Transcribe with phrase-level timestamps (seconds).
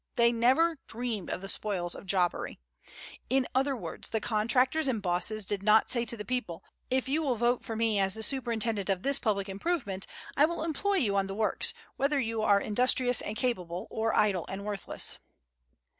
[0.15, 2.57] They never dreamed of the spoils of jobbery.
[3.29, 7.21] In other words, the contractors and "bosses" did not say to the people, "If you
[7.21, 11.15] will vote for me as the superintendent of this public improvement, I will employ you
[11.17, 15.19] on the works, whether you are industrious and capable, or idle and worthless."